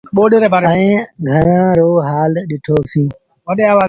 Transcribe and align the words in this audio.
آئي 0.71 0.89
گھرآݩ 1.27 1.75
رو 1.79 1.89
هآل 2.07 2.33
ڏٺو 2.49 2.75
سيٚݩ۔ 2.91 3.11